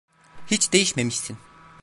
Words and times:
Hiç 0.47 0.73
değişmemişsin. 0.73 1.37